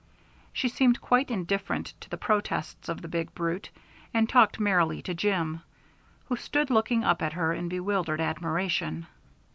She 0.51 0.67
seemed 0.67 0.99
quite 0.99 1.29
indifferent 1.29 1.93
to 1.99 2.09
the 2.09 2.17
protests 2.17 2.89
of 2.89 3.03
the 3.03 3.07
big 3.07 3.35
brute, 3.35 3.69
and 4.15 4.27
talked 4.27 4.59
merrily 4.59 4.99
to 5.03 5.13
Jim, 5.13 5.61
who 6.27 6.35
stood 6.37 6.71
looking 6.71 7.03
up 7.03 7.21
at 7.21 7.33
her 7.33 7.53
in 7.53 7.69
bewildered 7.69 8.19
admiration. 8.19 9.05